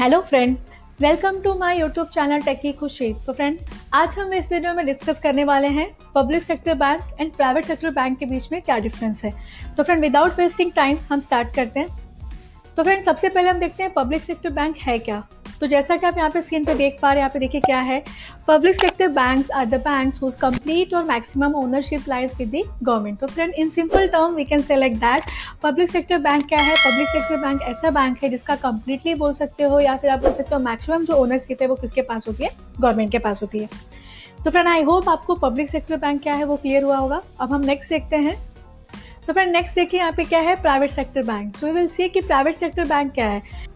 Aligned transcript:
Hello 0.00 0.20
friend 0.20 0.56
welcome 1.00 1.40
to 1.42 1.52
my 1.54 1.78
YouTube 1.78 2.06
channel 2.08 2.42
techie 2.42 2.70
Khushi 2.72 3.12
तो 3.26 3.32
friend 3.32 3.58
आज 3.94 4.14
हम 4.18 4.32
इस 4.34 4.50
वीडियो 4.52 4.72
में 4.74 4.84
डिस्कस 4.86 5.18
करने 5.20 5.44
वाले 5.44 5.68
हैं 5.68 5.86
public 6.14 6.42
sector 6.42 6.74
bank 6.74 7.20
and 7.20 7.32
private 7.32 7.64
sector 7.64 7.90
bank 7.90 8.18
के 8.18 8.26
बीच 8.26 8.48
में 8.52 8.60
क्या 8.62 8.78
डिफरेंस 8.78 9.24
है। 9.24 9.32
तो 9.76 9.82
फ्रेंड 9.82 10.00
विदाउट 10.00 10.38
वेस्टिंग 10.38 10.70
टाइम 10.76 10.98
हम 11.10 11.20
स्टार्ट 11.20 11.54
करते 11.56 11.80
हैं। 11.80 11.88
तो 12.76 12.82
फ्रेंड 12.82 13.02
सबसे 13.02 13.28
पहले 13.28 13.50
हम 13.50 13.58
देखते 13.58 13.82
हैं 13.82 13.92
पब्लिक 13.94 14.22
सेक्टर 14.22 14.50
बैंक 14.50 14.76
है 14.78 14.98
क्या। 15.00 15.22
तो 15.60 15.66
जैसा 15.66 15.96
कि 15.96 16.06
आप 16.06 16.18
यहाँ 16.18 16.30
पे 16.30 16.42
स्क्रीन 16.42 16.64
पे 16.64 16.74
देख 16.74 16.98
पा 17.02 17.08
रहे 17.08 17.14
हैं, 17.14 17.20
यहाँ 17.20 17.30
पे 17.30 17.38
देखिए 17.38 17.60
क्या 17.60 17.78
है। 17.80 18.02
Public 18.48 18.74
sector 18.74 19.08
banks 19.10 19.50
are 19.50 19.66
the 19.66 19.80
banks 19.80 20.22
whose 20.22 20.36
complete 20.36 20.94
और 20.94 21.04
maximum 21.04 21.54
ownership 21.54 22.08
lies 22.08 22.34
with 22.38 22.50
the 22.50 22.62
government 22.82 23.18
तो 23.18 23.26
friend 23.26 23.54
in 23.54 23.68
simple 23.70 24.06
term 24.08 24.34
we 24.34 24.44
can 24.44 24.62
say 24.62 24.76
like 24.76 24.96
that 24.98 25.30
public 25.62 25.90
sector 25.90 26.18
bank 26.18 26.46
क्या 26.48 26.58
है? 26.58 26.74
पब्लिक 26.76 27.08
सेक्टर 27.08 27.36
बैंक 27.38 27.62
ऐसा 27.62 27.90
बैंक 27.90 28.22
है 28.22 28.28
जिसका 28.28 28.56
कंप्लीटली 28.58 29.14
बोल 29.14 29.32
सकते 29.34 29.64
हो 29.64 29.80
या 29.80 29.96
फिर 29.96 30.10
आप 30.10 30.20
बोल 30.20 30.32
सकते 30.32 30.54
हो 30.54 30.60
मैक्सिमम 30.62 31.04
जो 31.04 31.14
ओनरशिप 31.16 31.62
है 31.62 31.68
वो 31.68 31.74
किसके 31.76 32.02
पास 32.02 32.28
होती 32.28 32.44
है? 32.44 32.50
गवर्नमेंट 32.80 33.12
के 33.12 33.18
पास 33.18 33.42
होती 33.42 33.58
है। 33.58 33.68
तो 34.44 34.50
फ्रेंड 34.50 34.68
आई 34.68 34.82
होप 34.82 35.08
आपको 35.08 35.34
पब्लिक 35.38 35.68
सेक्टर 35.68 35.96
बैंक 35.98 36.22
क्या 36.22 36.34
है 36.34 36.44
वो 36.44 36.56
क्लियर 36.56 36.82
हुआ 36.82 36.96
होगा। 36.96 37.22
अब 37.40 37.52
हम 37.52 37.64
नेक्स्ट 37.64 37.92
देखते 37.92 38.16
हैं। 38.18 38.36
तो 39.26 39.32
फ्रेंड 39.32 39.52
नेक्स्ट 39.52 39.74
देखिए 39.76 40.00
यहाँ 40.00 40.12
पे 40.12 40.24
क्या 40.24 40.40
है? 40.40 40.54
Private 40.62 40.90
sector 40.90 41.22
bank 41.22 41.56
so 41.56 41.66
we 41.66 41.72
will 41.72 41.88
see 41.88 42.08
कि 42.08 42.20
प्राइवेट 42.20 42.54
सेक्टर 42.54 42.84
बैंक 42.84 43.12
क्या 43.12 43.26
है। 43.26 43.68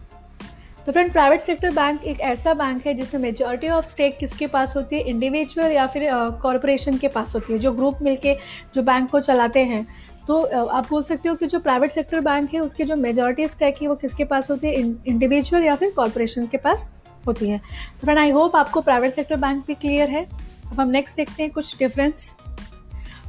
तो 0.85 0.91
फ्रेंड 0.91 1.11
प्राइवेट 1.11 1.41
सेक्टर 1.41 1.71
बैंक 1.71 2.03
एक 2.03 2.19
ऐसा 2.21 2.53
बैंक 2.53 2.85
है 2.87 2.93
जिसमें 2.93 3.21
मेजोरिटी 3.21 3.69
ऑफ़ 3.69 3.85
स्टेक 3.85 4.17
किसके 4.17 4.47
पास 4.47 4.75
होती 4.75 4.95
है? 4.95 5.01
इंडिविजुअल 5.01 5.71
या 5.71 5.85
फिर 5.87 6.09
कॉरपोरेशन 6.41 6.97
के 6.97 7.07
पास 7.07 7.33
होती 7.35 7.53
है, 7.53 7.59
जो 7.59 7.71
ग्रुप 7.71 8.01
मिलके 8.01 8.35
जो 8.75 8.81
बैंक 8.83 9.09
को 9.09 9.19
चलाते 9.19 9.63
हैं। 9.65 9.85
तो 10.27 10.41
आप 10.65 10.89
बोल 10.89 11.03
सकते 11.03 11.29
हो 11.29 11.35
कि 11.35 11.47
जो 11.47 11.59
प्राइवेट 11.59 11.91
सेक्टर 11.91 12.19
बैंक 12.19 12.53
है, 12.53 12.59
उसकी 12.59 12.83
जो 12.83 12.95
मेजोरिटी 12.95 13.47
स्टेक 13.47 13.81
है, 13.81 13.87
वो 13.87 13.95
किसके 13.95 14.23
पास 14.25 14.49
होती 14.51 14.67
है? 14.67 14.73
इंडिविजुअल 15.07 15.63
या 15.63 15.75
फिर 15.75 15.91
कॉरपोरेशन 15.95 16.45
के 16.45 16.57
पास 16.57 16.91
होती 17.27 17.49
है। 17.49 17.57
तो 17.57 17.99
फ्रेंड 18.01 18.19
आई 18.19 18.31
होप 18.31 18.55
आपको 18.55 18.81
प्राइवेट 18.81 19.13
सेक्टर 19.13 19.35
बैंक 19.37 19.65
भी 19.67 19.73
क्लियर 19.75 20.09
है। 20.09 20.25
अब 20.71 20.79
हम 20.79 20.89
नेक्स्ट 20.89 21.17
देखते 21.17 21.43
हैं 21.43 21.51
कुछ 21.51 21.77
डिफरेंस 21.79 22.35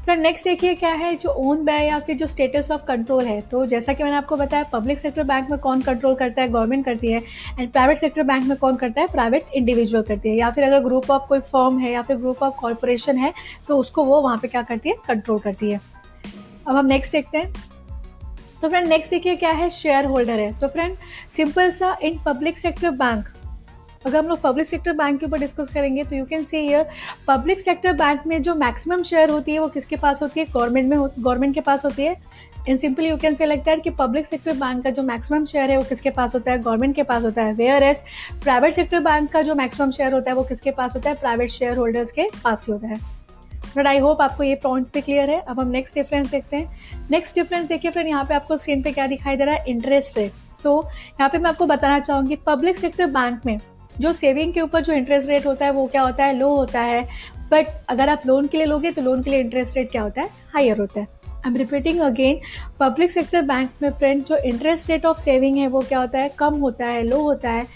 फिर 0.06 0.16
नेक्स्ट 0.16 0.44
देखिए 0.44 0.74
क्या 0.74 0.90
है, 0.90 1.14
जो 1.16 1.28
ओन 1.30 1.64
बाय 1.64 1.86
या 1.86 1.98
फिर 1.98 2.16
जो 2.16 2.26
स्टेटस 2.26 2.70
ऑफ़ 2.70 2.82
कंट्रोल 2.84 3.24
है 3.24 3.40
तो 3.42 3.64
जैसा 3.66 3.92
कि 3.92 4.02
मैंने 4.02 4.16
आपको 4.16 4.36
बताया 4.36 4.64
पब्लिक 4.72 4.98
सेक्टर 4.98 5.24
बैंक 5.24 5.50
में 5.50 5.58
कौन 5.58 5.80
कंट्रोल 5.82 6.14
करता 6.14 6.42
है 6.42 6.48
गवर्नमेंट 6.48 6.84
करती 6.84 7.12
है 7.12 7.22
एंड 7.58 7.70
प्राइवेट 7.72 7.98
सेक्टर 7.98 8.22
बैंक 8.22 8.44
में 8.44 8.56
कौन 8.58 8.76
करता 8.76 9.00
है 9.00 9.06
प्राइवेट 9.06 9.46
इंडिविजुअल 9.54 10.02
करती 10.02 10.28
है। 10.28 10.36
या 10.36 10.50
फिर 10.50 10.64
अगर 10.64 10.80
ग्रुप 10.80 11.10
ऑफ़ 11.10 11.26
कोई 11.28 11.38
फर्म 11.48 11.78
है 11.78 11.92
या 11.92 12.02
फिर 12.02 12.16
ग्रुप 12.16 12.42
ऑफ़ 12.42 12.54
कॉरपोरेशन 12.60 13.16
है 13.18 13.32
तो 13.68 13.78
उसको 13.78 14.04
वो 14.04 14.20
वहाँ 14.22 14.36
पर 14.36 14.48
क्या 14.48 14.62
करती 14.62 14.88
है 14.88 14.96
कंट्रोल 15.08 15.38
करती 15.38 15.70
है। 15.70 15.80
अब 16.68 16.76
हम 16.76 16.86
नेक्स्ट 16.86 17.12
देखते 17.12 17.38
हैं। 17.38 17.52
तो 18.62 18.68
फ्रेंड 18.68 18.86
नेक्स्ट 18.86 19.10
देखिए 19.10 19.36
क्या 19.36 19.50
है 19.52 19.68
शेयर 19.72 20.04
होल्डर 20.04 20.40
है। 20.40 20.52
तो 20.60 20.68
फ्रेंड 20.68 20.96
सिंपल 21.36 21.70
सा 21.70 21.96
इन 22.02 22.18
पब्लिक 22.26 22.58
सेक्टर 22.58 22.90
बैंक 22.92 23.28
अगर 24.06 24.18
हम 24.18 24.26
लोग 24.26 24.40
पब्लिक 24.40 24.66
सेक्टर 24.66 24.92
बैंक 24.92 25.18
के 25.20 25.26
ऊपर 25.26 25.38
डिस्कस 25.38 25.68
करेंगे 25.74 26.02
तो 26.04 26.16
you 26.16 26.24
can 26.24 26.44
see 26.44 26.58
here 26.58 26.86
public 27.28 27.60
sector 27.60 27.92
bank 27.92 28.26
में 28.26 28.40
जो 28.42 28.54
मैक्सिमम 28.54 29.02
शेयर 29.02 29.30
होती 29.30 29.52
है, 29.52 29.58
वो 29.58 29.68
किसके 29.68 29.96
पास 29.96 30.22
होती 30.22 30.40
है? 30.40 30.46
गवर्नमेंट 30.46 30.88
में 30.88 30.98
गवर्नमेंट 30.98 31.54
के 31.54 31.60
पास 31.60 31.84
होती 31.84 32.04
है। 32.04 32.16
इन 32.68 32.76
सिंपली 32.76 33.08
यू 33.08 33.16
कैन 33.16 33.34
से 33.34 33.46
लगता 33.46 33.70
है 33.70 33.76
कि 33.76 33.90
पब्लिक 33.90 34.26
सेक्टर 34.26 34.52
बैंक 34.52 34.82
का 34.84 34.90
जो 34.90 35.02
मैक्सिमम 35.02 35.44
शेयर 35.44 35.70
है, 35.70 35.76
वो 35.76 35.84
किसके 35.84 36.10
पास 36.10 36.34
होता 36.34 36.52
है? 36.52 36.58
गवर्नमेंट 36.58 36.94
के 36.96 37.02
पास 37.02 37.24
होता 37.24 37.42
है। 37.42 37.52
Where 37.52 37.82
S 37.82 38.02
private 38.42 38.74
sector 38.74 39.00
bank 39.00 39.30
का 39.32 39.42
जो 39.42 39.54
मैक्सिमम 39.54 39.90
शेयर 39.90 40.14
होता 40.14 40.30
है, 40.30 40.36
वो 40.36 40.42
किसके 40.44 40.70
पास 40.70 40.94
होता 40.94 41.10
है? 41.10 41.16
प्राइवेट 41.16 41.50
शेयर 41.50 41.76
होल्डर्स 41.76 42.12
के 42.12 42.28
पास 42.44 42.66
ही 42.66 42.72
होता 42.72 42.88
है। 42.88 42.98
बट 43.76 43.86
आई 43.86 43.98
होप 43.98 44.20
आपको 44.20 44.42
ये 44.42 44.54
पॉइंट्स 44.54 44.92
भी 44.94 45.00
क्लियर 45.00 45.30
है। 45.30 45.40
अब 45.40 45.60
हम 45.60 45.68
नेक्स्ट 45.68 45.94
डिफरेंस 45.94 46.30
देखते 46.30 46.56
हैं। 46.56 47.06
नेक्स्ट 47.10 47.34
डिफरेंस 47.34 47.68
देखिए 47.68 47.90
फिर 47.90 48.06
यहाँ 48.06 48.24
पे 48.24 48.34
आपको 48.34 48.56
स्क्रीन 48.56 48.82
पे 48.82 48.92
क्या 48.92 49.06
दिखाई 49.06 49.36
दे 49.36 49.44
रहा 49.44 49.54
है? 49.54 49.64
इंटरेस्ट 49.68 50.18
रेट 50.18 50.32
सो 50.62 50.82
यहाँ 51.20 51.28
पे 51.30 51.38
मैं 51.38 51.50
आपको 51.50 51.66
बताना 51.66 51.98
चाहूँगी 52.00 52.36
पब्लिक 52.46 52.76
सेक्टर 52.76 53.06
बैंक 53.06 53.40
में 53.46 53.58
जो 54.00 54.12
सेविंग 54.12 54.52
के 54.52 54.60
ऊपर 54.60 54.82
जो 54.82 54.92
इंटरेस्ट 54.92 55.28
रेट 55.28 55.46
होता 55.46 55.64
है, 55.64 55.70
वो 55.70 55.86
क्या 55.86 56.02
होता 56.02 56.24
है? 56.24 56.38
लो 56.38 56.54
होता 56.56 56.80
है। 56.80 57.08
बट 57.50 57.66
अगर 57.88 58.08
आप 58.08 58.22
लोन 58.26 58.46
के 58.46 58.56
लिए 58.56 58.66
लोगे 58.66 58.90
तो 58.90 59.02
लोन 59.02 59.22
के 59.22 59.30
लिए 59.30 59.40
इंटरेस्ट 59.40 59.76
रेट 59.76 59.90
क्या 59.90 60.02
होता 60.02 60.22
है? 60.22 60.28
हायर 60.54 60.78
होता 60.78 61.00
है। 61.00 61.06
I 61.28 61.50
am 61.50 61.56
repeating 61.56 62.00
again 62.00 62.40
public 62.80 63.10
sector 63.10 63.42
bank 63.42 63.70
में 63.82 63.90
फ्रेंड 63.92 64.24
जो 64.24 64.36
इंटरेस्ट 64.36 64.90
रेट 64.90 65.06
ऑफ़ 65.06 65.18
सेविंग 65.18 65.58
है, 65.58 65.66
वो 65.68 65.80
क्या 65.80 65.98
होता 65.98 66.18
है? 66.18 66.28
कम 66.38 66.54
होता 66.54 66.86
है 66.86 67.02
लो 67.02 67.22
होता 67.22 67.50
है। 67.50 67.66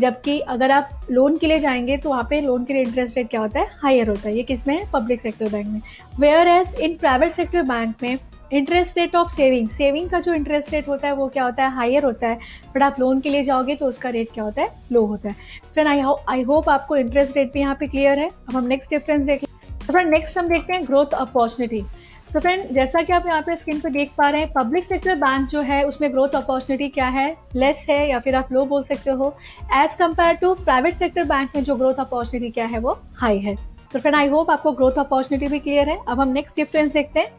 जबकि 0.00 0.40
अगर 0.40 0.70
आप 0.70 0.88
लोन 1.10 1.36
के 1.36 1.46
लिए 1.46 1.58
जाएँगे 1.58 1.96
तो 1.96 2.10
वहाँ 2.10 2.26
पे 2.30 2.40
लोन 2.40 2.64
के 2.64 2.72
लिए 2.72 2.82
इंटरेस्ट 2.82 3.16
रेट 3.16 3.28
क्या 3.28 3.40
होता 3.40 3.60
है? 3.60 3.66
हायर 3.82 4.08
होता 4.08 4.28
है। 4.28 4.36
ये 4.36 4.42
किसमें 4.42 4.74
है? 4.78 4.90
पब्लिक 4.92 5.20
सेक्टर 5.20 5.48
बैंक 5.48 5.66
में। 5.66 5.80
Whereas 6.48 6.74
in 6.80 6.96
private 6.96 7.30
sector 7.30 7.62
bank 7.62 7.94
में 8.02 8.18
interest 8.52 8.98
rate 8.98 9.16
of 9.16 9.28
saving 9.28 9.68
saving 9.68 10.08
का 10.10 10.20
जो 10.20 10.34
इंटरेस्ट 10.34 10.72
रेट 10.72 10.88
होता 10.88 11.06
है, 11.08 11.14
वो 11.14 11.28
क्या 11.28 11.44
होता 11.44 11.62
है? 11.62 11.74
हायर 11.74 12.04
होता 12.04 12.28
है। 12.28 12.38
बट 12.74 12.82
आप 12.82 13.00
लोन 13.00 13.20
के 13.20 13.30
लिए 13.30 13.42
जाओगे 13.42 13.74
तो 13.76 13.86
उसका 13.86 14.08
रेट 14.08 14.28
क्या 14.34 14.44
होता 14.44 14.62
है? 14.62 14.70
लो 14.92 15.04
होता 15.06 15.28
है। 15.28 15.34
फिर 15.74 15.86
आई 15.86 16.02
आई 16.28 16.42
होप 16.42 16.68
आपको 16.68 16.96
इंटरेस्ट 16.96 17.36
रेट 17.36 17.52
भी 17.52 17.60
यहाँ 17.60 17.76
पे 17.80 17.86
क्लियर 17.86 18.18
है। 18.18 18.28
अब 18.28 18.56
हम 18.56 18.66
नेक्स्ट 18.66 18.90
डिफरेंस 18.90 19.22
देख 19.22 19.44
तो 19.44 19.92
फ्रेंड 19.92 20.10
नेक्स्ट 20.10 20.38
हम 20.38 20.48
देखते 20.48 20.72
हैं 20.72 20.84
ग्रोथ 20.86 21.14
अपॉर्चुनिटी 21.14 21.84
तो 22.32 22.40
फ्रेंड 22.40 22.64
जैसा 22.72 23.02
कि 23.02 23.12
आप 23.12 23.26
यहाँ 23.26 23.42
पे 23.42 23.54
स्क्रीन 23.56 23.78
पे 23.80 23.90
देख 23.90 24.10
पा 24.16 24.28
रहे 24.30 24.40
हैं 24.40 24.52
पब्लिक 24.52 24.86
सेक्टर 24.86 25.14
बैंक 25.16 25.48
जो 25.48 25.60
है, 25.60 25.82
उसमें 25.84 26.10
ग्रोथ 26.12 26.34
अपॉर्चुनिटी 26.36 26.88
क्या 26.88 27.06
है? 27.06 27.36
लेस 27.54 27.84
है 27.90 28.08
या 28.08 28.18
फिर 28.18 28.34
आप 28.36 28.52
लो 28.52 28.64
बोल 28.64 28.82
सकते 28.82 29.10
हो? 29.10 29.34
As 29.74 29.94
compare 29.94 30.36
to 30.36 30.52
private 30.54 30.94
sector 30.94 31.24
bank 31.24 31.56
में 31.56 31.62
जो 31.64 31.76
ग्रोथ 31.76 32.00
अपॉर्चुनिटी 32.00 32.50
क्या 32.50 32.66
है, 32.66 32.78
वो 32.78 32.98
हाई 33.16 33.38
है। 33.38 33.54
तो 33.92 33.98
फ्रेंड 33.98 34.16
आई 34.16 34.28
होप 34.28 34.50
आपको 34.50 34.72
ग्रोथ 34.72 34.98
अपॉर्चुनिटी 34.98 35.48
भी 35.48 35.58
क्लियर 35.58 35.88
है। 35.88 35.98
अब 36.08 36.20
हम 36.20 36.28
नेक्स्ट 36.28 36.56
डिफरेंस 36.56 36.92
देखते 36.92 37.20
हैं। 37.20 37.30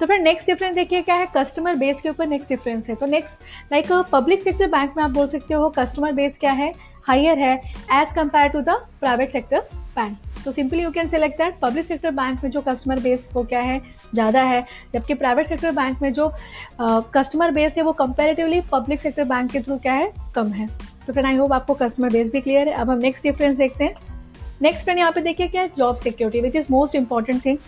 तो 0.00 0.06
फिर 0.06 0.18
नेक्स्ट 0.20 0.46
डिफरेंस 0.46 0.74
देखिए 0.74 1.02
क्या 1.02 1.14
है? 1.14 1.26
कस्टमर 1.36 1.74
बेस 1.76 2.00
के 2.00 2.08
ऊपर 2.08 2.26
नेक्स्ट 2.26 2.48
डिफरेंस 2.48 2.88
है। 2.88 2.94
तो 2.94 3.06
next 3.06 3.42
like 3.72 3.92
public 4.12 4.40
sector 4.40 4.66
bank 4.68 4.96
में 4.96 5.02
आप 5.04 5.10
बोल 5.10 5.26
सकते 5.26 5.54
हो 5.54 5.68
कस्टमर 5.70 6.12
बेस 6.12 6.38
क्या 6.38 6.52
है? 6.52 6.72
हायर 7.06 7.38
है 7.38 7.54
as 7.92 8.12
compare 8.12 8.48
to 8.48 8.60
the 8.60 8.74
private 9.00 9.30
sector 9.30 9.60
bank 9.96 10.16
तो 10.44 10.52
simply 10.52 10.82
you 10.82 10.90
can 10.90 11.06
select 11.06 11.38
that 11.38 11.54
public 11.60 11.84
sector 11.84 12.10
bank 12.12 12.42
में 12.44 12.50
जो 12.50 12.60
कस्टमर 12.60 13.00
बेस 13.00 13.28
वो 13.34 13.42
क्या 13.44 13.60
है? 13.60 13.80
ज़्यादा 14.14 14.42
है। 14.42 14.64
जबकि 14.94 15.14
प्राइवेट 15.14 15.46
सेक्टर 15.46 15.70
बैंक 15.72 16.02
में 16.02 16.12
जो 16.12 16.28
कस्टमर 17.14 17.50
बेस 17.50 17.76
है 17.78 17.82
वो 17.84 17.92
कंपेरेटिवली 17.94 18.60
पब्लिक 18.72 19.00
सेक्टर 19.00 19.24
बैंक 19.24 19.50
के 19.50 19.60
थ्रू 19.60 19.76
क्या 19.78 19.92
है? 19.92 20.12
कम 20.34 20.48
है। 20.48 20.66
तो 21.06 21.12
फिर 21.12 21.26
आई 21.26 21.36
होप 21.36 21.52
आपको 21.52 21.74
कस्टमर 21.74 22.12
बेस 22.12 22.30
भी 22.32 22.40
क्लियर 22.40 22.68
है। 22.68 22.74
अब 22.74 22.90
हम 22.90 22.98
नेक्स्ट 22.98 23.24
डिफरेंस 23.24 23.56
देखते 23.56 23.84
हैं। 23.84 23.94
नेक्स्ट 24.62 24.84
फ्रेंड 24.84 24.98
यहाँ 24.98 25.12
पे 25.12 25.20
देखिए 25.20 25.48
क्या 25.48 25.62
है? 25.62 25.70
Job 25.76 25.96
security 25.96 26.40
which 26.40 26.56
is 26.56 26.66
most 26.70 26.94
important 26.94 27.44
thing 27.44 27.58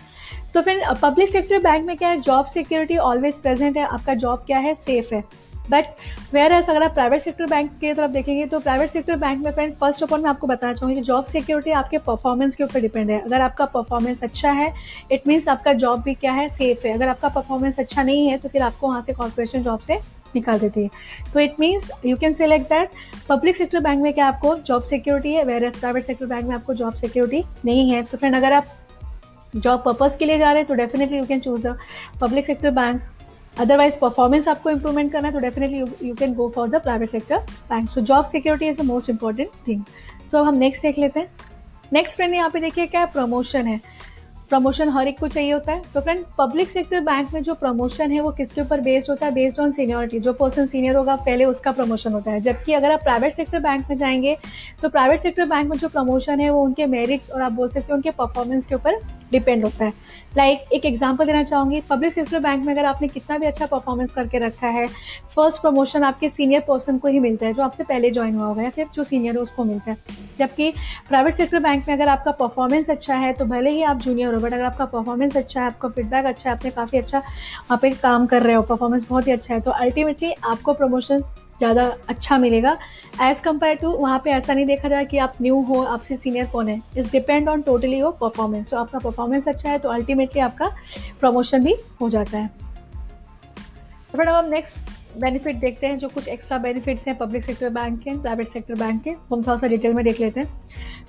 तो 0.53 0.61
फिर 0.61 0.83
पब्लिक 1.01 1.29
सेक्टर 1.29 1.59
बैंक 1.59 1.85
में 1.85 1.95
क्या 1.97 2.09
है? 2.09 2.19
जॉब 2.21 2.45
सिक्योरिटी 2.45 2.97
ऑलवेज 2.99 3.37
प्रेजेंट 3.37 3.77
है। 3.77 3.85
आपका 3.85 4.13
जॉब 4.15 4.43
क्या 4.47 4.57
है? 4.59 4.73
सेफ़ 4.75 5.13
है। 5.15 5.23
बट 5.69 5.85
वेयर 6.33 6.51
एस 6.51 6.69
अगर 6.69 6.83
आप 6.83 6.93
प्राइवेट 6.93 7.21
सेक्टर 7.21 7.45
बैंक 7.45 7.71
की 7.79 7.93
तरफ़ 7.93 8.11
देखेंगे 8.11 8.45
तो 8.45 8.59
प्राइवेट 8.59 8.89
सेक्टर 8.89 9.15
बैंक 9.15 9.43
में 9.45 9.51
फ्रेंड 9.51 9.73
फ़र्स्ट 9.75 10.03
ऑफ़ 10.03 10.13
ऑल 10.13 10.21
मैं 10.21 10.29
आपको 10.29 10.47
बताना 10.47 10.73
चाहूँगी 10.73 10.95
कि 10.95 11.01
जॉब 11.01 11.25
सिक्योरिटी 11.25 11.71
आपके 11.71 11.97
परफॉर्मेंस 11.97 12.55
के 12.55 12.63
ऊपर 12.63 12.81
डिपेंड 12.81 13.09
है। 13.11 13.19
अगर 13.19 13.41
आपका 13.41 13.65
परफॉर्मेंस 13.65 14.23
अच्छा 14.23 14.51
है 14.51 14.71
इट 15.11 15.27
मीन्स 15.27 15.47
आपका 15.47 15.73
जॉब 15.75 16.01
भी 16.01 16.13
क्या 16.13 16.31
है? 16.31 16.47
सेफ़ 16.49 16.87
है। 16.87 16.93
अगर 16.93 17.09
आपका 17.09 17.29
परफॉर्मेंस 17.29 17.79
अच्छा 17.79 18.03
नहीं 18.03 18.27
है 18.27 18.37
तो 18.37 18.49
फिर 18.49 18.61
आपको 18.61 18.87
वहाँ 18.87 19.01
से 19.01 19.13
कॉर्पोरेशन 19.13 19.63
जॉब 19.63 19.79
से 19.79 19.99
निकाल 20.35 20.59
देती 20.59 20.83
है। 20.83 20.89
तो 21.33 21.39
it 21.39 21.59
means 21.59 21.91
you 22.05 22.17
can 22.17 22.31
select 22.33 22.69
that 22.69 22.89
public 23.29 23.55
sector 23.55 23.79
bank 23.79 24.01
में 24.03 24.11
क्या 24.13 24.27
आपको 24.27 24.55
जॉब 24.57 24.81
सिक्योरिटी 24.83 25.33
है 25.33 25.57
एज 25.57 25.79
प्राइवेट 25.79 26.03
सेक्टर 26.03 26.25
बैंक 26.25 26.45
में 26.45 26.55
आपको 26.55 26.73
जॉब 26.73 26.93
सिक्योरिटी 26.95 27.43
नहीं 27.65 27.89
है। 27.91 28.03
तो 28.03 28.17
फ्रेंड 28.17 28.35
अगर 28.35 28.53
आप 28.53 28.75
जॉब 29.55 29.81
पर्पज 29.85 30.15
के 30.15 30.25
लिए 30.25 30.37
जा 30.37 30.51
रहे 30.51 30.61
हैं 30.61 30.67
तो 30.67 30.73
definitely 30.73 31.17
you 31.17 31.25
can 31.25 31.39
choose 31.39 31.67
a 31.67 31.75
public 32.21 32.45
sector 32.45 32.71
bank 32.71 33.01
otherwise 33.59 33.97
performance 33.99 34.47
आपको 34.47 34.69
इंप्रूवमेंट 34.69 35.11
करना 35.11 35.27
है 35.27 35.33
तो 35.33 35.39
definitely 35.39 36.07
you 36.07 36.15
can 36.15 36.33
go 36.33 36.51
for 36.55 36.69
the 36.69 36.81
private 36.81 37.09
sector 37.09 37.37
bank 37.69 37.89
so 37.89 38.01
job 38.01 38.25
security 38.25 38.67
is 38.67 38.81
the 38.81 38.85
most 38.85 39.09
important 39.09 39.49
thing 39.67 39.83
तो 40.31 40.37
अब 40.37 40.45
हम 40.45 40.55
नेक्स्ट 40.55 40.83
देख 40.83 40.97
लेते 40.97 41.19
हैं. 41.19 41.27
नेक्स्ट 41.93 42.15
फ्रेंड 42.15 42.33
यहाँ 42.33 42.49
पे 42.49 42.59
देखिए 42.59 42.85
क्या 42.85 43.05
प्रमोशन 43.05 43.67
है. 43.67 43.79
प्रमोशन 44.49 44.89
हर 44.89 45.07
एक 45.07 45.19
को 45.19 45.27
चाहिए 45.27 45.51
होता 45.51 45.71
है. 45.71 45.81
तो 45.93 46.01
फ्रेंड 46.01 46.23
पब्लिक 46.37 46.69
सेक्टर 46.69 46.99
बैंक 47.01 47.33
में 47.33 47.41
जो 47.43 47.53
प्रमोशन 47.53 48.11
है, 48.11 48.19
वो 48.21 48.31
किसके 48.31 48.61
ऊपर 48.61 48.81
बेस्ड 48.81 49.09
होता 49.09 49.25
है? 49.25 49.31
बेस्ड 49.33 49.59
ऑन 49.59 49.71
सीनियोरिटी 49.71 50.19
जो 50.19 50.33
पर्सन 50.33 50.65
सीनियर 50.65 50.95
होगा, 50.95 51.15
पहले 51.15 51.45
उसका 51.45 51.71
प्रमोशन 51.71 52.13
होता 52.13 52.31
है. 52.31 52.41
जबकि 52.41 52.73
अगर 52.73 52.91
आप 52.91 53.03
प्राइवेट 53.03 53.33
सेक्टर 53.33 53.59
बैंक 53.59 53.89
में 53.89 53.95
जाएँगे 53.95 54.37
तो 54.81 54.89
प्राइवेट 54.89 55.19
सेक्टर 55.19 55.45
बैंक 55.45 55.69
में 55.69 55.77
जो 55.77 55.87
प्रमोशन 55.87 56.39
है, 56.39 56.49
वो 56.49 56.63
उनके 56.63 56.85
मेरिट्स 56.85 57.31
और 57.31 57.41
आप 57.41 57.51
बोल 57.51 57.69
सकते 57.69 57.87
हो 57.89 57.95
उनके 57.95 58.11
परफॉर्मेंस 58.11 58.65
के 58.65 58.75
ऊपर 58.75 58.99
डिपेंड 59.31 59.63
होता 59.63 59.85
है। 59.85 59.93
लाइक 60.37 60.59
like, 60.59 60.71
एक 60.73 60.85
एग्ज़ाम्पल 60.85 61.25
देना 61.25 61.43
चाहूँगी 61.43 61.81
पब्लिक 61.89 62.13
सेक्टर 62.13 62.39
बैंक 62.39 62.65
में 62.65 62.73
अगर 62.73 62.85
आपने 62.85 63.07
कितना 63.07 63.37
भी 63.37 63.45
अच्छा 63.45 63.65
परफॉर्मेंस 63.65 64.11
करके 64.13 64.39
रखा 64.39 64.67
है 64.69 64.85
फ़र्स्ट 65.35 65.61
प्रमोशन 65.61 66.03
आपके 66.03 66.29
सीनियर 66.29 66.61
पर्सन 66.67 66.97
को 66.97 67.07
ही 67.07 67.19
मिलता 67.19 67.45
है 67.45 67.53
जो 67.53 67.63
आपसे 67.63 67.83
पहले 67.83 68.11
ज्वाइन 68.11 68.35
हुआ 68.35 68.45
होगा 68.45 68.63
या 68.63 68.69
फिर 68.69 68.87
जो 68.95 69.03
सीनियर 69.03 69.35
है 69.35 69.41
उसको 69.41 69.63
मिलता 69.63 69.91
है। 69.91 69.97
जबकि 70.37 70.71
प्राइवेट 71.09 71.33
सेक्टर 71.33 71.59
बैंक 71.59 71.87
में 71.87 71.93
अगर 71.95 72.07
आपका 72.07 72.31
परफॉर्मेंस 72.33 72.89
अच्छा 72.89 73.15
है 73.15 73.31
तो 73.33 73.45
भले 73.45 73.69
ही 73.69 73.83
आप 73.83 74.01
जूनियर 74.01 74.33
हो 74.33 74.39
बट 74.39 74.53
अगर 74.53 74.63
आपका 74.63 74.85
परफॉर्मेंस 74.87 75.37
अच्छा 75.37 75.61
है 75.61 75.67
आपका 75.67 75.89
फीडबैक 75.89 76.25
अच्छा 76.25 76.49
है 76.49 76.55
आपने 76.55 76.71
काफ़ी 76.71 76.97
अच्छा 76.97 77.19
वहाँ 77.19 77.77
पे 77.81 77.91
काम 77.93 78.25
कर 78.27 78.43
रहे 78.43 78.55
हो 78.55 78.61
परफॉर्मेंस 78.63 79.05
बहुत 79.09 79.27
ही 79.27 79.31
अच्छा 79.31 79.53
है 79.53 79.59
तो 79.61 79.71
अल्टीमेटली 79.71 80.31
आपको 80.45 80.73
प्रमोशन 80.73 81.23
ज़्यादा 81.59 81.85
अच्छा 82.09 82.37
मिलेगा। 82.37 82.77
एज़ 83.21 83.41
कंपेयर 83.43 83.75
टू 83.75 83.91
वहाँ 83.91 84.19
पे 84.23 84.31
ऐसा 84.31 84.53
नहीं 84.53 84.65
देखा 84.65 84.89
जाए 84.89 85.05
कि 85.05 85.17
आप 85.17 85.33
न्यू 85.41 85.61
हो, 85.61 85.81
आपसे 85.83 86.15
सीनियर 86.17 86.45
कौन 86.45 86.67
है। 86.67 86.81
It's 86.97 87.11
depend 87.11 87.49
on 87.49 87.61
totally 87.61 87.97
your 87.99 88.17
performance 88.21 88.69
तो 88.69 88.77
आपका 88.77 88.99
परफॉर्मेंस 88.99 89.47
अच्छा 89.47 89.69
है 89.69 89.79
तो 89.79 89.89
अल्टीमेटली 89.89 90.41
आपका 90.41 90.71
प्रमोशन 91.19 91.63
भी 91.63 91.75
हो 92.01 92.09
जाता 92.09 92.37
है। 92.37 92.47
तो 94.11 94.17
फिर 94.17 94.27
अब 94.27 94.35
हम 94.35 94.49
नेक्स्ट 94.49 94.89
बेनिफिट 95.19 95.55
देखते 95.55 95.87
हैं, 95.87 95.97
जो 95.99 96.07
कुछ 96.09 96.27
एक्स्ट्रा 96.27 96.57
बेनिफिट्स 96.57 97.07
हैं 97.07 97.17
पब्लिक 97.17 97.43
सेक्टर 97.43 97.69
बैंक 97.69 97.99
के 97.99 98.17
प्राइवेट 98.17 98.47
सेक्टर 98.47 98.75
बैंक 98.75 99.01
के 99.03 99.09
हम 99.09 99.41
थोड़ा 99.43 99.55
सा 99.55 99.67
डिटेल 99.67 99.93
में 99.93 100.03
देख 100.05 100.19
लेते 100.19 100.39
हैं। 100.39 100.49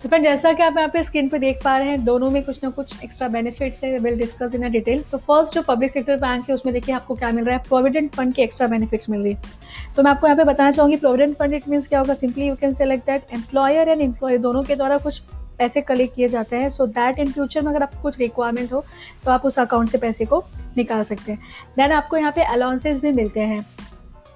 तो 0.02 0.08
फ्रेंड 0.08 0.24
जैसा 0.24 0.52
कि 0.52 0.62
आप 0.62 0.76
यहाँ 0.76 0.88
पे 0.88 1.02
स्क्रीन 1.02 1.28
पे 1.28 1.38
देख 1.38 1.60
पा 1.64 1.76
रहे 1.78 1.88
हैं, 1.88 2.04
दोनों 2.04 2.30
में 2.30 2.42
कुछ 2.44 2.62
ना 2.64 2.70
कुछ 2.70 3.02
एक्स्ट्रा 3.04 3.28
बेनिफिट्स 3.28 3.82
है 3.84 3.98
विल 3.98 4.18
डिस्कस 4.18 4.54
इन 4.54 4.70
डिटेल 4.70 5.02
तो 5.12 5.18
फ़र्स्ट 5.18 5.54
जो 5.54 5.62
पब्लिक 5.62 5.90
सेक्टर 5.90 6.16
बैंक 6.18 6.48
है, 6.48 6.54
उसमें 6.54 6.72
देखिए 6.74 6.94
आपको 6.94 7.14
क्या 7.14 7.30
मिल 7.30 7.44
रहा 7.44 7.56
है 7.56 7.62
प्रोविडेंट 7.68 8.14
फंड 8.14 8.34
के 8.34 8.42
एक्स्ट्रा 8.42 8.66
बेनिफिट्स 8.66 9.10
मिल 9.10 9.20
रही 9.20 9.32
है। 9.32 9.66
तो 9.96 10.02
मैं 10.02 10.10
आपको 10.10 10.26
यहाँ 10.26 10.36
पे 10.36 10.44
बताना 10.44 10.70
चाहूँगी 10.70 10.96
प्रोविडेंट 10.96 11.36
फंड 11.36 11.54
इट 11.54 11.68
मीन्स 11.68 11.88
क्या 11.88 12.00
होगा? 12.00 12.14
Simply 12.14 12.46
you 12.48 12.54
can 12.56 12.72
say 12.72 12.84
like 12.84 13.00
that 13.00 13.34
employer 13.34 13.88
and 13.88 14.00
employ 14.00 14.38
दोनों 14.38 14.62
के 14.62 14.76
द्वारा 14.76 14.98
कुछ 14.98 15.20
पैसे 15.58 15.80
कलेक्ट 15.80 16.14
किए 16.14 16.28
जाते 16.28 16.56
हैं। 16.56 16.68
सो 16.70 16.86
दैट 16.88 17.18
इन 17.18 17.32
फ्यूचर 17.32 17.62
में 17.62 17.70
अगर 17.70 17.82
आपको 17.82 18.02
कुछ 18.02 18.18
रिक्वायरमेंट 18.18 18.72
हो 18.72 18.84
तो 19.24 19.30
आप 19.30 19.46
उस 19.46 19.58
अकाउंट 19.58 19.88
से 19.90 19.98
पैसे 19.98 20.24
को 20.24 20.44
निकाल 20.76 21.02
सकते 21.04 21.32
हैं। 21.32 21.40
देन 21.76 21.92
आपको 21.92 22.16
यहाँ 22.16 22.32
पे 22.32 22.42
अलाउंसेज 22.44 23.00
भी 23.00 23.12
मिलते 23.12 23.40
हैं। 23.42 23.64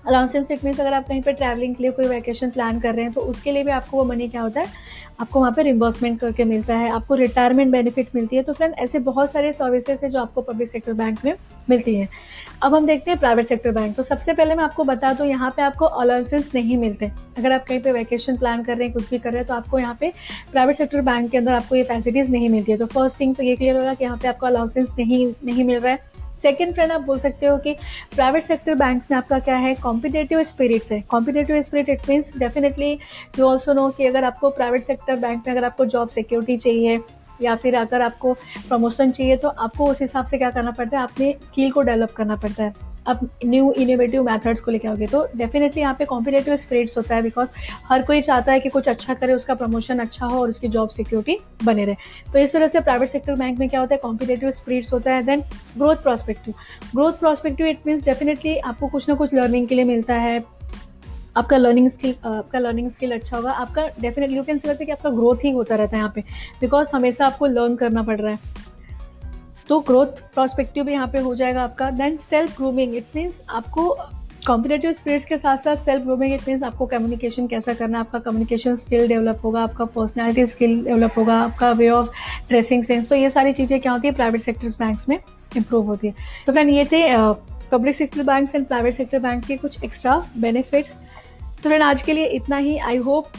अलाउंसेस 0.04 0.50
इट 0.50 0.64
मीन्स 0.64 0.80
अगर 0.80 0.94
आप 0.94 1.08
कहीं 1.08 1.22
पर 1.22 1.32
ट्रैवलिंग 1.32 1.74
के 1.74 1.82
लिए 1.82 1.92
कोई 1.92 2.06
वैकेशन 2.06 2.50
प्लान 2.50 2.80
कर 2.80 2.94
रहे 2.94 3.04
हैं 3.04 3.12
तो 3.12 3.20
उसके 3.22 3.52
लिए 3.52 3.64
भी 3.64 3.70
आपको 3.70 3.96
वो 3.96 4.04
मनी 4.04 4.28
क्या 4.28 4.42
होता 4.42 4.60
है? 4.60 4.66
आपको 5.20 5.40
वहाँ 5.40 5.52
पर 5.52 5.64
रिम्बर्समेंट 5.64 6.18
करके 6.20 6.44
मिलता 6.44 6.76
है, 6.76 6.90
आपको 6.90 7.14
रिटायरमेंट 7.14 7.70
बेनिफिट 7.72 8.08
मिलती 8.14 8.36
है। 8.36 8.42
तो 8.42 8.52
फ्रेंड 8.52 8.74
ऐसे 8.78 8.98
बहुत 9.00 9.30
सारे 9.30 9.52
सर्विसेज़ 9.52 10.04
है 10.04 10.10
जो 10.10 10.20
आपको 10.20 10.42
पब्लिक 10.42 10.68
सेक्टर 10.68 10.92
बैंक 10.92 11.18
में 11.24 11.34
मिलती 11.70 11.94
हैं। 11.96 12.08
अब 12.62 12.74
हम 12.74 12.86
देखते 12.86 13.10
हैं 13.10 13.18
प्राइवेट 13.20 13.48
सेक्टर 13.48 13.70
बैंक 13.72 13.94
तो 13.96 14.02
सबसे 14.02 14.34
पहले 14.34 14.54
मैं 14.54 14.64
आपको 14.64 14.84
बता 14.84 15.12
दूँ, 15.12 15.26
यहाँ 15.26 15.50
पे 15.56 15.62
आपको 15.62 15.84
अलाउंसेस 15.84 16.50
नहीं 16.54 16.76
मिलते। 16.78 17.10
अगर 17.38 17.52
आप 17.52 17.64
कहीं 17.68 17.80
पे 17.80 17.92
वैकेशन 17.92 18.36
प्लान 18.36 18.62
कर 18.62 18.76
रहे 18.76 18.86
हैं, 18.86 18.94
कुछ 18.94 19.10
भी 19.10 19.18
कर 19.18 19.30
रहे 19.30 19.38
हैं 19.38 19.48
तो 19.48 19.54
आपको 19.54 19.78
यहाँ 19.78 19.96
पे 20.00 20.12
प्राइवेट 20.52 20.76
सेक्टर 20.76 21.00
बैंक 21.02 21.30
के 21.30 21.38
अंदर 21.38 21.52
आपको 21.52 21.76
ये 21.76 21.84
फैसिलिटीज़ 21.84 22.32
नहीं 22.32 22.48
मिलती 22.48 22.72
है। 22.72 22.78
तो 22.78 22.86
फ़र्स्ट 22.88 23.20
थिंग 23.20 23.34
तो 23.36 23.42
ये 23.42 23.56
क्लियर 23.56 23.76
होगा 23.76 23.94
कि 23.94 24.04
यहाँ 24.04 24.16
पे 24.16 24.28
आपको 24.28 24.46
अलाउंसेस 24.46 24.94
नहीं 24.98 25.26
नहीं 25.44 25.64
मिल 25.64 25.78
रहा 25.78 25.92
है। 25.92 26.10
सेकेंड 26.34 26.74
फ्रेंड 26.74 26.92
आप 26.92 27.00
बोल 27.00 27.18
सकते 27.18 27.46
हो 27.46 27.56
कि 27.58 27.74
प्राइवेट 28.14 28.42
सेक्टर 28.42 28.74
बैंक्स 28.74 29.10
में 29.10 29.16
आपका 29.18 29.38
क्या 29.38 29.56
है? 29.56 29.74
कॉम्पिटेटिव 29.74 30.42
स्पिरिट्स 30.42 30.92
है। 30.92 31.00
Competitive 31.00 31.60
spirit 31.62 31.88
it 31.88 32.08
means 32.08 32.36
definitely 32.36 32.92
you 33.38 33.44
also 33.44 33.72
know 33.72 33.88
कि 33.90 34.06
अगर 34.06 34.24
आपको 34.24 34.50
प्राइवेट 34.50 34.82
सेक्टर 34.82 35.16
बैंक 35.16 35.42
में 35.46 35.54
अगर 35.54 35.64
आपको 35.64 35.84
जॉब 35.86 36.08
सिक्योरिटी 36.08 36.56
चाहिए 36.56 37.00
या 37.42 37.54
फिर 37.56 37.74
अगर 37.74 38.02
आपको 38.02 38.32
प्रमोशन 38.68 39.10
चाहिए 39.10 39.36
तो 39.36 39.48
आपको 39.48 39.86
उस 39.86 40.00
हिसाब 40.00 40.24
से 40.24 40.38
क्या 40.38 40.50
करना 40.50 40.70
पड़ता 40.70 40.98
है? 40.98 41.04
अपने 41.04 41.34
स्किल 41.42 41.70
को 41.70 41.82
डेवलप 41.82 42.12
करना 42.12 42.36
पड़ता 42.36 42.64
है। 42.64 42.91
अब 43.06 43.28
न्यू 43.44 43.72
इनोवेटिव 43.72 44.22
मेथड्स 44.24 44.60
को 44.60 44.70
लेकर 44.70 44.88
आओगे 44.88 45.06
तो 45.06 45.26
डेफिनेटली 45.36 45.82
यहाँ 45.82 45.94
पे 45.98 46.04
कॉम्पिटेटिव 46.04 46.56
स्पिरिट्स 46.56 46.96
होता 46.96 47.14
है 47.14 47.22
बिकॉज़ 47.22 47.48
हर 47.86 48.02
कोई 48.02 48.20
चाहता 48.22 48.52
है 48.52 48.60
कि 48.60 48.68
कुछ 48.68 48.88
अच्छा 48.88 49.14
करे, 49.14 49.32
उसका 49.34 49.54
प्रमोशन 49.54 49.98
अच्छा 49.98 50.26
हो 50.26 50.40
और 50.40 50.48
उसकी 50.48 50.68
जॉब 50.68 50.88
सिक्योरिटी 50.88 51.38
बने 51.64 51.84
रहे। 51.84 51.96
तो 52.32 52.38
इस 52.38 52.52
तरह 52.52 52.66
से 52.66 52.80
प्राइवेट 52.80 53.08
सेक्टर 53.08 53.34
बैंक 53.34 53.58
में 53.58 53.68
क्या 53.68 53.80
होता 53.80 53.94
है 53.94 54.00
कॉम्पिटेटिव 54.02 54.50
स्पिरिट्स 54.50 54.92
होता 54.92 55.12
है 55.12 55.22
then 55.22 55.40
growth 55.76 56.02
prospective 56.02 56.54
growth 56.94 57.12
prospective 57.20 57.66
it 57.66 57.86
means 57.86 58.04
definitely 58.04 58.56
आपको 58.58 58.88
कुछ 58.88 59.08
ना 59.08 59.14
कुछ 59.14 59.34
लर्निंग 59.34 59.68
के 59.68 59.74
लिए 59.74 59.84
मिलता 59.84 60.14
है। 60.16 60.42
आपका 61.36 61.56
लर्निंग 61.56 61.88
स्किल 61.88 62.14
आपका 62.24 62.58
लर्निंग 62.58 62.88
स्किल 62.90 63.12
अच्छा 63.12 63.36
होगा। 63.36 63.52
आपका 63.52 63.86
डेफिनेटली 64.00 64.36
यू 64.36 64.42
कैन 64.42 64.58
से 64.58 64.74
कि 64.74 64.90
आपका 64.92 65.10
ग्रोथ 65.10 65.44
ही 65.44 65.50
होता 65.50 65.74
रहता 65.74 65.96
है 65.96 66.00
यहाँ 66.00 66.12
पे। 66.14 66.20
बिकॉज़ 66.60 66.90
हमेशा 66.94 67.26
आपको 67.26 67.46
लर्न 67.46 67.76
करना 67.76 68.02
पड़ 68.02 68.20
रहा 68.20 68.32
है। 68.32 68.70
तो 69.72 69.78
ग्रोथ 69.80 70.20
प्रोस्पेक्टिव 70.34 70.84
भी 70.84 70.92
यहाँ 70.92 71.06
पे 71.08 71.18
हो 71.18 71.34
जाएगा 71.34 71.62
आपका. 71.62 71.88
Then 71.90 72.16
self 72.16 72.56
grooming 72.56 72.94
it 72.96 73.04
means 73.16 73.40
आपको 73.50 73.88
कॉम्पिटेटिव 74.46 74.92
स्पिरिट्स 74.92 75.24
के 75.24 75.36
साथ 75.38 75.56
साथ 75.56 75.76
सेल्फ 75.76 76.02
ग्रूमिंग 76.04 76.32
इट 76.34 76.40
मीन्स 76.48 76.62
आपको 76.62 76.86
कम्युनिकेशन 76.86 77.46
कैसा 77.46 77.74
करना 77.74 78.00
आपका 78.00 78.18
कम्युनिकेशन 78.18 78.76
स्किल 78.76 79.06
डेवलप 79.08 79.40
होगा, 79.44 79.62
आपका 79.62 79.84
पर्सनैलिटी 79.84 80.44
स्किल 80.46 80.82
डेवलप 80.84 81.12
होगा, 81.16 81.36
आपका 81.36 81.70
वे 81.70 81.88
ऑफ़ 81.90 82.08
ड्रेसिंग 82.48 82.82
सेंस 82.82 83.08
तो 83.08 83.14
ये 83.14 83.30
सारी 83.30 83.52
चीज़ें 83.52 83.80
क्या 83.80 83.92
होती 83.92 84.08
है? 84.08 84.14
प्राइवेट 84.14 84.40
सेक्टर्स 84.40 84.78
बैंक्स 84.78 85.08
में 85.08 85.18
इंप्रूव 85.56 85.86
होती 85.86 86.08
है. 86.08 86.14
तो 86.46 86.52
फ्रेंड 86.52 86.70
ये 86.70 86.84
थे 86.84 87.02
public 87.72 87.96
sector 87.96 88.22
bank 88.22 88.54
and 88.54 88.66
private 88.66 88.94
sector 88.94 89.18
bank 89.18 89.44
के 89.44 89.56
कुछ 89.56 89.82
एक्स्ट्रा 89.84 90.16
बेनिफिट्स 90.38 90.92
तो 90.92 91.68
फ्रेंड 91.68 91.82
आज 91.82 92.02
के 92.02 92.12
लिए 92.12 92.26
इतना 92.26 92.56
ही. 92.58 92.76
आई 92.78 92.96
होप 92.98 93.32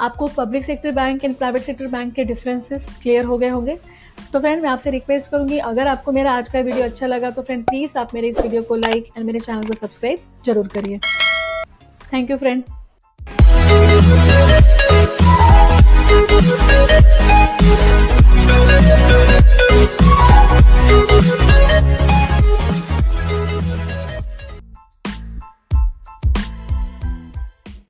आपको 0.00 0.26
public 0.36 0.64
sector 0.64 0.92
bank 0.92 1.24
and 1.24 1.34
private 1.36 1.62
sector 1.62 1.86
bank 1.88 2.12
के 2.14 2.24
डिफरेंसेस 2.24 2.88
क्लियर 3.02 3.24
हो 3.24 3.38
गए 3.38 3.48
होंगे। 3.48 3.78
तो 4.32 4.40
फ्रेंड 4.40 4.62
मैं 4.62 4.68
आपसे 4.70 4.90
रिक्वेस्ट 4.90 5.30
करूँगी, 5.30 5.58
अगर 5.60 5.88
आपको 5.88 6.12
मेरा 6.12 6.32
आज 6.32 6.48
का 6.48 6.60
वीडियो 6.60 6.84
अच्छा 6.84 7.06
लगा 7.06 7.30
तो 7.30 7.42
फ्रेंड 7.42 7.64
प्लीज़ 7.64 7.98
आप 7.98 8.14
मेरे 8.14 8.28
इस 8.28 8.40
वीडियो 8.40 8.62
को 8.62 8.74
लाइक 8.76 9.06
एंड 9.16 9.26
मेरे 9.26 9.40
चैनल 9.40 9.62
को 9.62 9.74
सब्सक्राइब 9.74 10.18
ज़रूर 10.46 10.68
करिए। 10.74 10.98
Thank 12.12 12.30
you 12.30 12.36
friend 12.36 12.62